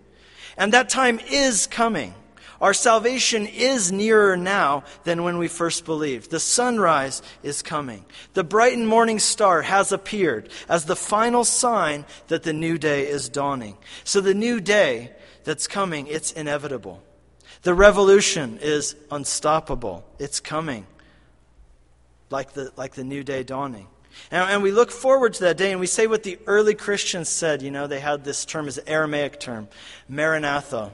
[0.55, 2.13] And that time is coming.
[2.59, 6.31] Our salvation is nearer now than when we first believed.
[6.31, 8.03] The sunrise is coming.
[8.33, 13.07] The bright and morning star has appeared as the final sign that the new day
[13.07, 13.77] is dawning.
[14.03, 15.11] So the new day
[15.43, 17.03] that's coming, it's inevitable.
[17.61, 20.05] The revolution is unstoppable.
[20.19, 20.87] It's coming.
[22.29, 23.87] Like the, like the new day dawning.
[24.31, 27.29] And, and, we look forward to that day and we say what the early Christians
[27.29, 27.61] said.
[27.61, 29.67] You know, they had this term, as Aramaic term,
[30.09, 30.91] Maranatha.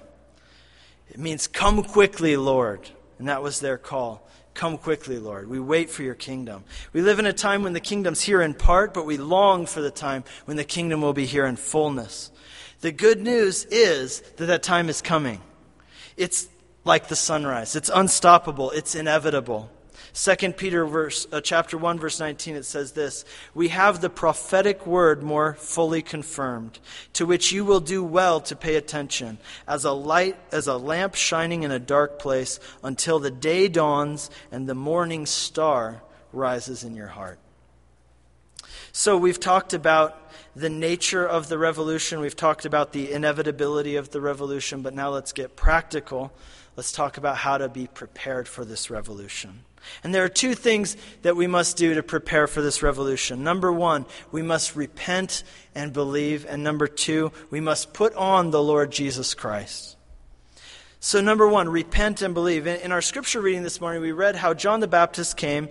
[1.14, 2.90] It means, come quickly, Lord.
[3.20, 4.28] And that was their call.
[4.54, 5.48] Come quickly, Lord.
[5.48, 6.64] We wait for your kingdom.
[6.92, 9.82] We live in a time when the kingdom's here in part, but we long for
[9.82, 12.32] the time when the kingdom will be here in fullness.
[12.82, 15.42] The good news is that that time is coming.
[16.18, 16.50] It's
[16.84, 17.76] like the sunrise.
[17.76, 18.72] It's unstoppable.
[18.72, 19.72] It's inevitable.
[20.14, 24.86] 2 Peter verse, uh, chapter 1 verse 19 it says this, we have the prophetic
[24.86, 26.78] word more fully confirmed,
[27.14, 31.16] to which you will do well to pay attention, as a light as a lamp
[31.16, 36.96] shining in a dark place until the day dawns and the morning star rises in
[36.96, 37.40] your heart.
[38.92, 42.20] So we've talked about the nature of the revolution.
[42.20, 46.32] We've talked about the inevitability of the revolution, but now let's get practical.
[46.76, 49.66] Let's talk about how to be prepared for this revolution.
[50.04, 53.44] And there are two things that we must do to prepare for this revolution.
[53.44, 55.44] Number one, we must repent
[55.76, 56.46] and believe.
[56.48, 59.98] And number two, we must put on the Lord Jesus Christ.
[61.00, 62.66] So, number one, repent and believe.
[62.66, 65.68] In our scripture reading this morning, we read how John the Baptist came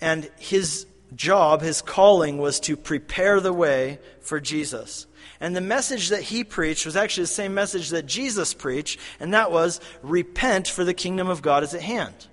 [0.00, 5.06] and his job, his calling, was to prepare the way for Jesus.
[5.40, 9.34] And the message that he preached was actually the same message that Jesus preached, and
[9.34, 12.26] that was repent, for the kingdom of God is at hand.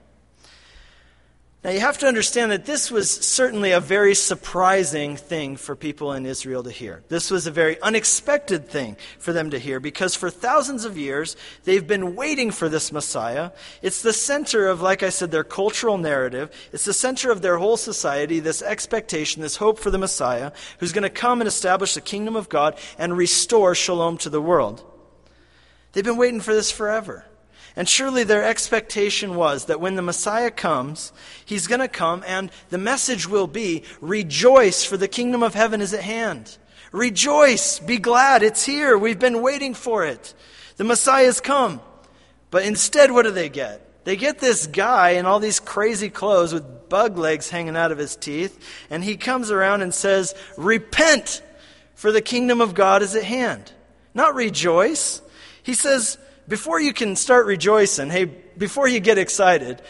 [1.65, 6.13] Now, you have to understand that this was certainly a very surprising thing for people
[6.13, 7.03] in Israel to hear.
[7.07, 11.35] This was a very unexpected thing for them to hear because for thousands of years
[11.63, 13.49] they've been waiting for this Messiah.
[13.81, 16.51] It's the center of, like I said, their cultural narrative.
[16.71, 20.93] It's the center of their whole society, this expectation, this hope for the Messiah who's
[20.93, 24.83] going to come and establish the kingdom of God and restore shalom to the world.
[25.93, 27.25] They've been waiting for this forever.
[27.75, 31.11] And surely their expectation was that when the Messiah comes,
[31.43, 35.81] he's going to come and the message will be rejoice, for the kingdom of heaven
[35.81, 36.57] is at hand.
[36.91, 38.97] Rejoice, be glad, it's here.
[38.97, 40.33] We've been waiting for it.
[40.77, 41.81] The Messiah has come.
[42.51, 44.05] But instead, what do they get?
[44.05, 47.97] They get this guy in all these crazy clothes with bug legs hanging out of
[47.97, 51.41] his teeth, and he comes around and says, Repent,
[51.95, 53.73] for the kingdom of God is at hand.
[54.13, 55.21] Not rejoice.
[55.63, 59.81] He says, before you can start rejoicing, hey, before you get excited,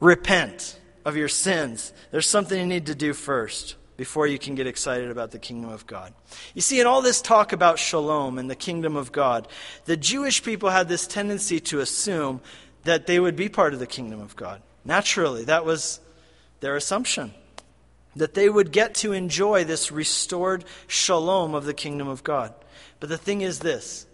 [0.00, 1.92] repent of your sins.
[2.10, 5.70] There's something you need to do first before you can get excited about the kingdom
[5.70, 6.12] of God.
[6.54, 9.48] You see, in all this talk about shalom and the kingdom of God,
[9.86, 12.40] the Jewish people had this tendency to assume
[12.84, 14.62] that they would be part of the kingdom of God.
[14.84, 16.00] Naturally, that was
[16.60, 17.32] their assumption.
[18.14, 22.54] That they would get to enjoy this restored shalom of the kingdom of God.
[23.00, 24.06] But the thing is this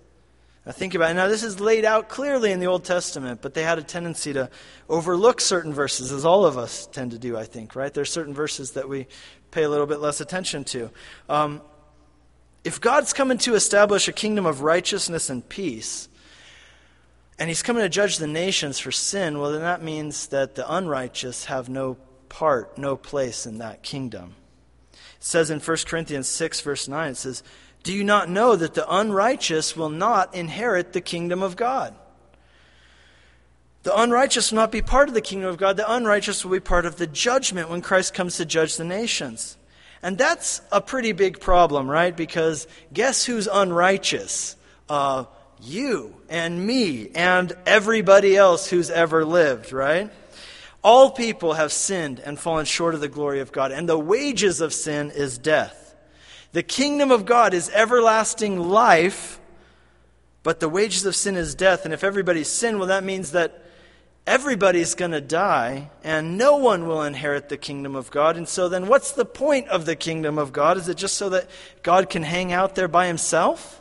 [0.65, 1.15] now, think about it.
[1.15, 4.33] Now, this is laid out clearly in the Old Testament, but they had a tendency
[4.33, 4.49] to
[4.89, 7.93] overlook certain verses, as all of us tend to do, I think, right?
[7.93, 9.09] There are certain verses that we
[9.51, 10.91] pay a little bit less attention to.
[11.29, 11.63] Um,
[12.63, 16.09] if God's coming to establish a kingdom of righteousness and peace,
[17.41, 20.73] and he's coming to judge the nations for sin, well, then that means that the
[20.73, 21.97] unrighteous have no
[22.29, 24.37] part, no place in that kingdom.
[24.93, 27.43] It says in 1 Corinthians 6, verse 9, it says,
[27.83, 31.95] do you not know that the unrighteous will not inherit the kingdom of God?
[33.83, 35.77] The unrighteous will not be part of the kingdom of God.
[35.77, 39.57] The unrighteous will be part of the judgment when Christ comes to judge the nations.
[40.03, 42.17] And that's a pretty big problem, right?
[42.17, 44.57] Because guess who's unrighteous?
[44.89, 45.25] Uh,
[45.61, 50.11] you and me and everybody else who's ever lived, right?
[50.83, 54.61] All people have sinned and fallen short of the glory of God, and the wages
[54.61, 55.82] of sin is death.
[56.53, 59.41] The kingdom of God is everlasting life,
[60.43, 61.85] but the wages of sin is death.
[61.85, 63.65] And if everybody's sin, well, that means that
[64.27, 68.37] everybody's going to die, and no one will inherit the kingdom of God.
[68.37, 70.77] And so then, what's the point of the kingdom of God?
[70.77, 71.49] Is it just so that
[71.83, 73.81] God can hang out there by himself?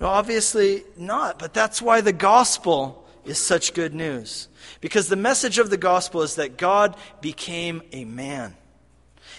[0.00, 4.48] Obviously not, but that's why the gospel is such good news.
[4.80, 8.54] Because the message of the gospel is that God became a man.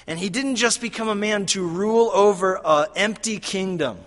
[0.08, 3.98] And he didn't just become a man to rule over an empty kingdom.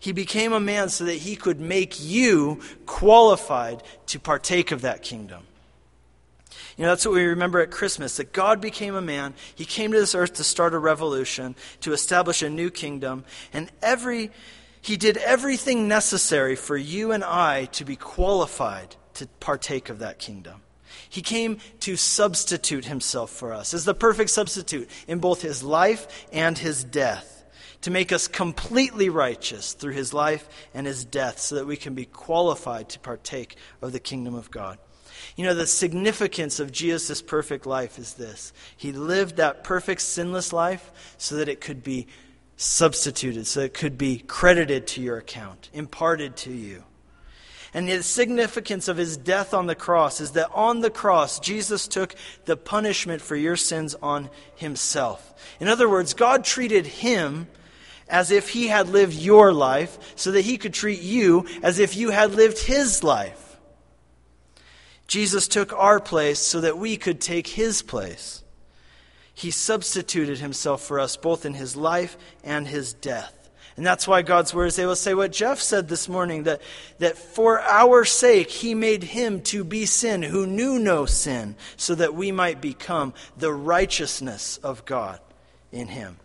[0.00, 5.02] He became a man so that he could make you qualified to partake of that
[5.02, 5.42] kingdom.
[6.76, 9.34] You know, that's what we remember at Christmas that God became a man.
[9.54, 13.24] He came to this earth to start a revolution, to establish a new kingdom.
[13.52, 14.30] And every,
[14.80, 20.18] he did everything necessary for you and I to be qualified to partake of that
[20.18, 20.63] kingdom.
[21.14, 26.26] He came to substitute himself for us as the perfect substitute in both his life
[26.32, 27.44] and his death,
[27.82, 31.94] to make us completely righteous through his life and his death, so that we can
[31.94, 34.76] be qualified to partake of the kingdom of God.
[35.36, 40.52] You know, the significance of Jesus' perfect life is this He lived that perfect, sinless
[40.52, 42.08] life so that it could be
[42.56, 46.82] substituted, so it could be credited to your account, imparted to you.
[47.74, 51.88] And the significance of his death on the cross is that on the cross, Jesus
[51.88, 55.34] took the punishment for your sins on himself.
[55.58, 57.48] In other words, God treated him
[58.08, 61.96] as if he had lived your life so that he could treat you as if
[61.96, 63.58] you had lived his life.
[65.08, 68.42] Jesus took our place so that we could take his place.
[69.34, 73.43] He substituted himself for us both in his life and his death.
[73.76, 76.62] And that's why God's word is able to say what Jeff said this morning that,
[76.98, 81.94] that for our sake he made him to be sin who knew no sin, so
[81.96, 85.18] that we might become the righteousness of God
[85.72, 86.18] in him.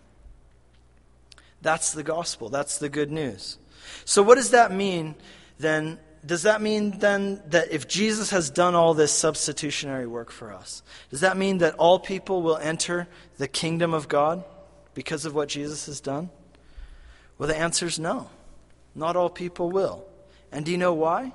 [1.62, 2.50] That's the gospel.
[2.50, 3.58] That's the good news.
[4.06, 5.16] So, what does that mean
[5.58, 6.00] then?
[6.26, 10.84] Does that mean then that if Jesus has done all this substitutionary work for us,
[11.10, 13.08] does that mean that all people will enter
[13.38, 14.44] the kingdom of God
[14.94, 16.30] because of what Jesus has done?
[17.40, 18.30] Well, the answer is no.
[18.94, 20.06] Not all people will.
[20.52, 21.34] And do you know why?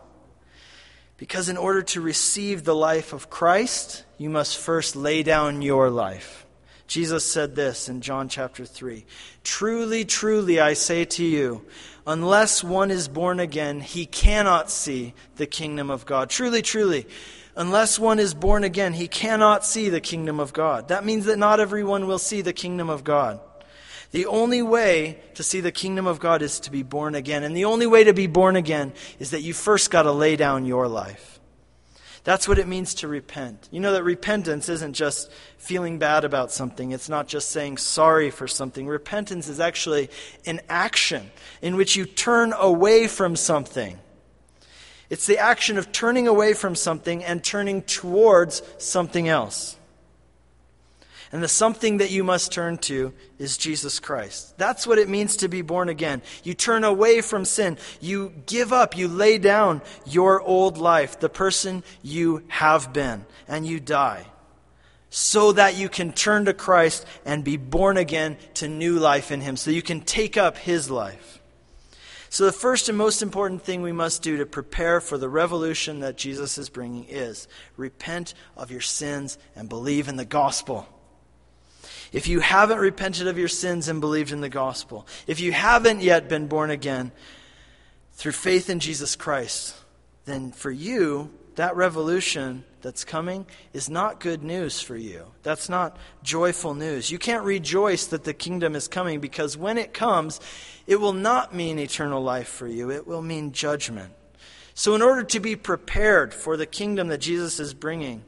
[1.16, 5.88] Because in order to receive the life of Christ, you must first lay down your
[5.90, 6.46] life.
[6.86, 9.06] Jesus said this in John chapter 3
[9.42, 11.64] Truly, truly, I say to you,
[12.06, 16.28] unless one is born again, he cannot see the kingdom of God.
[16.28, 17.06] Truly, truly,
[17.56, 20.88] unless one is born again, he cannot see the kingdom of God.
[20.88, 23.40] That means that not everyone will see the kingdom of God.
[24.14, 27.42] The only way to see the kingdom of God is to be born again.
[27.42, 30.36] And the only way to be born again is that you first got to lay
[30.36, 31.40] down your life.
[32.22, 33.68] That's what it means to repent.
[33.72, 38.30] You know that repentance isn't just feeling bad about something, it's not just saying sorry
[38.30, 38.86] for something.
[38.86, 40.10] Repentance is actually
[40.46, 43.98] an action in which you turn away from something.
[45.10, 49.76] It's the action of turning away from something and turning towards something else.
[51.34, 54.56] And the something that you must turn to is Jesus Christ.
[54.56, 56.22] That's what it means to be born again.
[56.44, 57.76] You turn away from sin.
[58.00, 58.96] You give up.
[58.96, 64.26] You lay down your old life, the person you have been, and you die.
[65.10, 69.40] So that you can turn to Christ and be born again to new life in
[69.40, 69.56] Him.
[69.56, 71.40] So you can take up His life.
[72.30, 76.00] So, the first and most important thing we must do to prepare for the revolution
[76.00, 80.88] that Jesus is bringing is repent of your sins and believe in the gospel.
[82.14, 86.00] If you haven't repented of your sins and believed in the gospel, if you haven't
[86.00, 87.10] yet been born again
[88.12, 89.74] through faith in Jesus Christ,
[90.24, 95.24] then for you, that revolution that's coming is not good news for you.
[95.42, 97.10] That's not joyful news.
[97.10, 100.40] You can't rejoice that the kingdom is coming because when it comes,
[100.86, 104.12] it will not mean eternal life for you, it will mean judgment.
[104.72, 108.22] So, in order to be prepared for the kingdom that Jesus is bringing,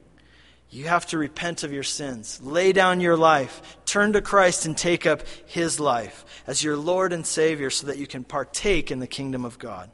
[0.71, 4.77] you have to repent of your sins, lay down your life, turn to Christ, and
[4.77, 8.99] take up His life as your Lord and Savior so that you can partake in
[8.99, 9.91] the kingdom of God.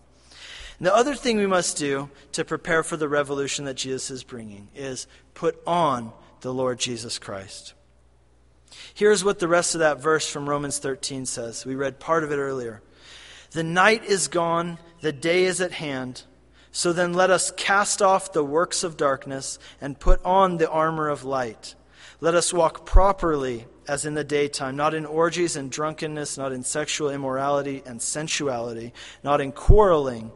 [0.79, 4.25] And the other thing we must do to prepare for the revolution that Jesus is
[4.25, 7.75] bringing is put on the Lord Jesus Christ.
[8.95, 11.64] Here's what the rest of that verse from Romans 13 says.
[11.64, 12.83] We read part of it earlier.
[13.53, 16.23] The night is gone, the day is at hand.
[16.73, 21.09] So then let us cast off the works of darkness and put on the armor
[21.09, 21.75] of light.
[22.20, 26.62] Let us walk properly as in the daytime, not in orgies and drunkenness, not in
[26.62, 30.33] sexual immorality and sensuality, not in quarreling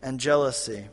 [0.00, 0.86] and jealousy,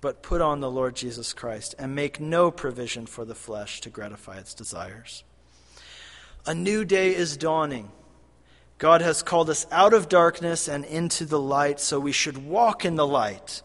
[0.00, 3.90] but put on the Lord Jesus Christ and make no provision for the flesh to
[3.90, 5.24] gratify its desires.
[6.46, 7.90] A new day is dawning.
[8.78, 12.84] God has called us out of darkness and into the light, so we should walk
[12.84, 13.62] in the light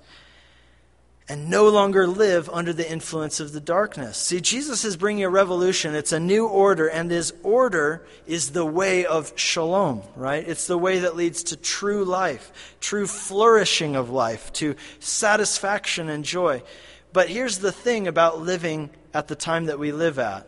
[1.30, 4.18] and no longer live under the influence of the darkness.
[4.18, 5.96] See, Jesus is bringing a revolution.
[5.96, 10.48] It's a new order, and this order is the way of shalom, right?
[10.48, 16.26] It's the way that leads to true life, true flourishing of life, to satisfaction and
[16.26, 16.64] joy.
[17.14, 20.48] But here's the thing about living at the time that we live at.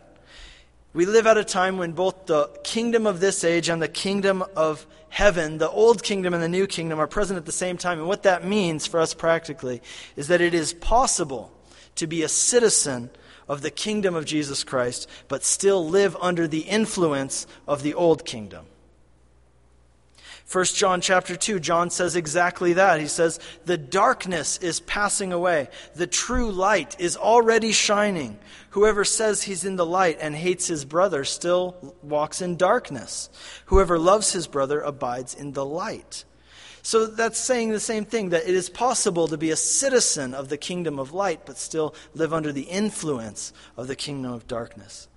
[0.92, 4.44] We live at a time when both the kingdom of this age and the kingdom
[4.54, 8.00] of heaven, the old kingdom and the new kingdom, are present at the same time.
[8.00, 9.80] And what that means for us practically
[10.16, 11.52] is that it is possible
[11.94, 13.10] to be a citizen
[13.46, 18.24] of the kingdom of Jesus Christ, but still live under the influence of the old
[18.24, 18.66] kingdom.
[20.54, 23.00] 1 John chapter 2, John says exactly that.
[23.00, 25.68] He says, The darkness is passing away.
[25.96, 28.38] The true light is already shining.
[28.70, 33.30] Whoever says he's in the light and hates his brother still walks in darkness.
[33.66, 36.24] Whoever loves his brother abides in the light.
[36.82, 40.50] So that's saying the same thing that it is possible to be a citizen of
[40.50, 45.08] the kingdom of light, but still live under the influence of the kingdom of darkness.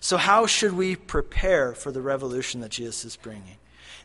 [0.00, 3.58] So, how should we prepare for the revolution that Jesus is bringing?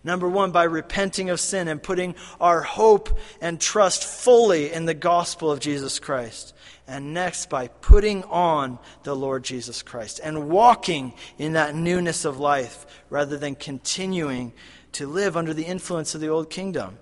[0.03, 4.95] Number one, by repenting of sin and putting our hope and trust fully in the
[4.95, 6.55] gospel of Jesus Christ.
[6.87, 12.39] And next, by putting on the Lord Jesus Christ and walking in that newness of
[12.39, 14.53] life rather than continuing
[14.93, 16.97] to live under the influence of the old kingdom.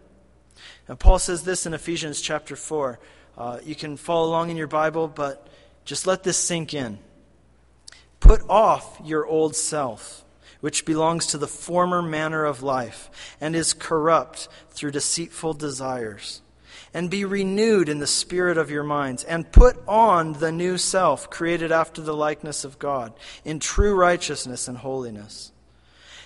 [0.87, 2.99] And Paul says this in Ephesians chapter 4.
[3.37, 5.47] Uh, you can follow along in your Bible, but
[5.85, 6.99] just let this sink in.
[8.19, 10.25] Put off your old self
[10.61, 16.41] which belongs to the former manner of life and is corrupt through deceitful desires.
[16.93, 21.29] And be renewed in the spirit of your minds, and put on the new self,
[21.29, 23.13] created after the likeness of God,
[23.45, 25.51] in true righteousness and holiness.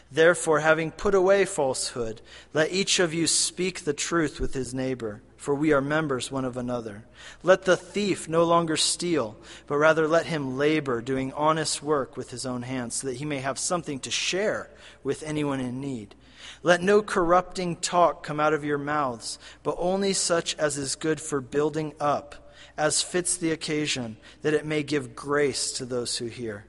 [0.10, 2.22] Therefore, having put away falsehood,
[2.54, 6.46] let each of you speak the truth with his neighbor for we are members one
[6.46, 7.04] of another.
[7.44, 9.36] Let the thief no longer steal,
[9.68, 13.26] but rather let him labor, doing honest work with his own hands, so that he
[13.26, 14.70] may have something to share
[15.04, 16.16] with anyone in need.
[16.64, 21.20] Let no corrupting talk come out of your mouths, but only such as is good
[21.20, 26.28] for building up, as fits the occasion, that it may give grace to those who
[26.28, 26.64] hear.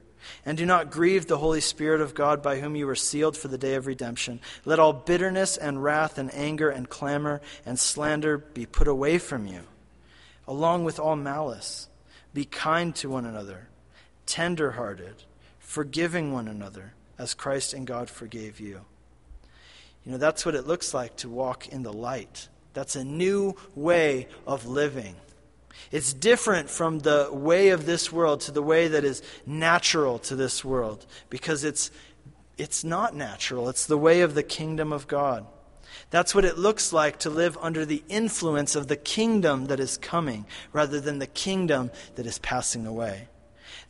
[0.45, 3.47] And do not grieve the Holy Spirit of God by whom you were sealed for
[3.47, 4.39] the day of redemption.
[4.63, 9.47] Let all bitterness and wrath and anger and clamor and slander be put away from
[9.47, 9.61] you,
[10.47, 11.87] along with all malice.
[12.33, 13.69] Be kind to one another,
[14.25, 15.23] tender hearted,
[15.59, 18.81] forgiving one another, as Christ and God forgave you.
[20.05, 22.49] You know, that's what it looks like to walk in the light.
[22.73, 25.15] That's a new way of living.
[25.91, 30.35] It's different from the way of this world to the way that is natural to
[30.35, 31.91] this world because it's,
[32.57, 33.69] it's not natural.
[33.69, 35.45] It's the way of the kingdom of God.
[36.09, 39.97] That's what it looks like to live under the influence of the kingdom that is
[39.97, 43.27] coming rather than the kingdom that is passing away.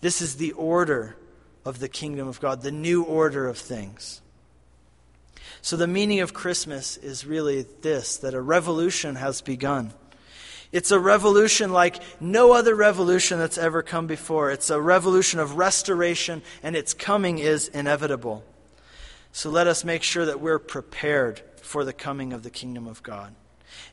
[0.01, 1.15] This is the order
[1.63, 4.21] of the kingdom of God, the new order of things.
[5.61, 9.93] So, the meaning of Christmas is really this that a revolution has begun.
[10.75, 14.51] It's a revolution like no other revolution that's ever come before.
[14.51, 18.43] It's a revolution of restoration, and its coming is inevitable.
[19.31, 23.01] So let us make sure that we're prepared for the coming of the kingdom of
[23.03, 23.33] God.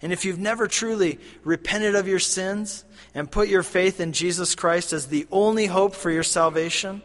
[0.03, 4.57] And if you've never truly repented of your sins and put your faith in Jesus
[4.57, 7.01] Christ as the only hope for your salvation,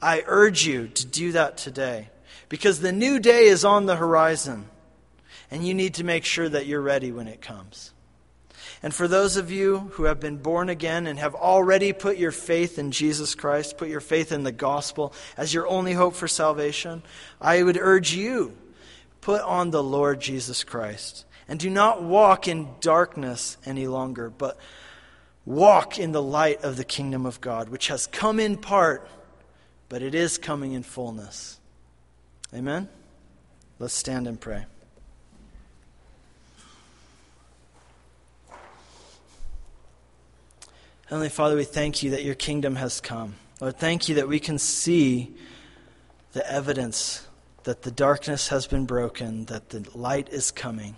[0.00, 2.10] I urge you to do that today.
[2.48, 4.66] Because the new day is on the horizon,
[5.50, 7.90] and you need to make sure that you're ready when it comes.
[8.82, 12.32] And for those of you who have been born again and have already put your
[12.32, 16.28] faith in Jesus Christ, put your faith in the gospel as your only hope for
[16.28, 17.02] salvation,
[17.40, 18.56] I would urge you
[19.26, 21.24] put on the Lord Jesus Christ.
[21.48, 24.56] And do not walk in darkness any longer, but
[25.44, 29.08] walk in the light of the kingdom of God, which has come in part,
[29.88, 31.58] but it is coming in fullness.
[32.54, 32.88] Amen?
[33.80, 34.66] Let's stand and pray.
[41.06, 43.36] Heavenly Father, we thank you that your kingdom has come.
[43.60, 45.32] Lord, thank you that we can see
[46.32, 47.28] the evidence
[47.62, 50.96] that the darkness has been broken, that the light is coming.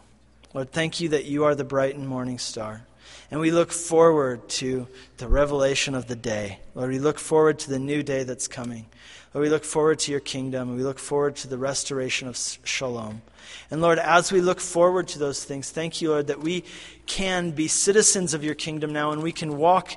[0.54, 2.86] Lord, thank you that you are the bright and morning star.
[3.30, 4.88] And we look forward to
[5.18, 6.61] the revelation of the day.
[6.74, 8.86] Lord, we look forward to the new day that's coming.
[9.34, 10.74] Lord, we look forward to your kingdom.
[10.74, 13.20] We look forward to the restoration of shalom.
[13.70, 16.64] And Lord, as we look forward to those things, thank you, Lord, that we
[17.07, 19.92] can be citizens of your kingdom now and we can walk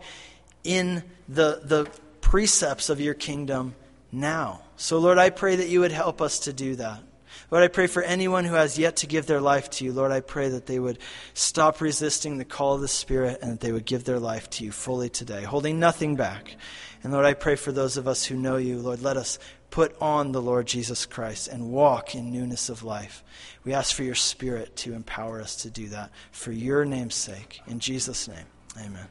[0.63, 1.89] in the, the
[2.21, 3.75] precepts of your kingdom
[4.11, 4.61] now.
[4.75, 7.01] So, Lord, I pray that you would help us to do that.
[7.49, 9.91] Lord, I pray for anyone who has yet to give their life to you.
[9.91, 10.99] Lord, I pray that they would
[11.33, 14.63] stop resisting the call of the Spirit and that they would give their life to
[14.63, 16.55] you fully today, holding nothing back.
[17.03, 18.79] And Lord, I pray for those of us who know you.
[18.79, 19.37] Lord, let us
[19.71, 23.23] put on the Lord Jesus Christ and walk in newness of life.
[23.63, 27.61] We ask for your Spirit to empower us to do that for your name's sake.
[27.65, 28.45] In Jesus' name,
[28.77, 29.07] amen.